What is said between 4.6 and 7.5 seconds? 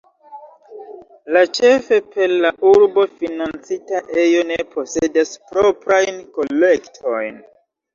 posedas proprajn kolektojn.